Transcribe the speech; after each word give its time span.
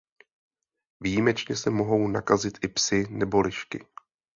Výjimečně 1.01 1.55
se 1.55 1.69
mohou 1.69 2.07
nakazit 2.07 2.57
i 2.61 2.67
psi 2.67 3.07
nebo 3.09 3.41
lišky. 3.41 3.85